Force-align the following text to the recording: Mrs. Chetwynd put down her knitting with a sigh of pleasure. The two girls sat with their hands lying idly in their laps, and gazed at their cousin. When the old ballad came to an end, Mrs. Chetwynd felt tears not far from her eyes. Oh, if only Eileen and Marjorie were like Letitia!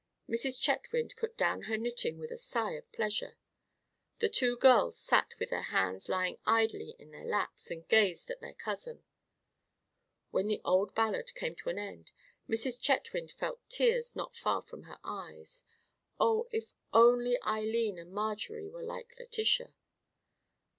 Mrs. 0.27 0.59
Chetwynd 0.59 1.13
put 1.15 1.37
down 1.37 1.65
her 1.69 1.77
knitting 1.77 2.17
with 2.17 2.31
a 2.31 2.35
sigh 2.37 2.71
of 2.71 2.91
pleasure. 2.91 3.37
The 4.17 4.29
two 4.29 4.57
girls 4.57 4.97
sat 4.97 5.35
with 5.37 5.51
their 5.51 5.61
hands 5.69 6.09
lying 6.09 6.39
idly 6.43 6.95
in 6.97 7.11
their 7.11 7.23
laps, 7.23 7.69
and 7.69 7.87
gazed 7.87 8.31
at 8.31 8.41
their 8.41 8.55
cousin. 8.55 9.03
When 10.31 10.47
the 10.47 10.59
old 10.65 10.95
ballad 10.95 11.35
came 11.35 11.53
to 11.57 11.69
an 11.69 11.77
end, 11.77 12.11
Mrs. 12.49 12.81
Chetwynd 12.81 13.33
felt 13.33 13.61
tears 13.69 14.15
not 14.15 14.35
far 14.35 14.63
from 14.63 14.85
her 14.85 14.97
eyes. 15.03 15.65
Oh, 16.19 16.47
if 16.51 16.73
only 16.91 17.39
Eileen 17.43 17.99
and 17.99 18.11
Marjorie 18.11 18.69
were 18.69 18.81
like 18.81 19.15
Letitia! 19.19 19.75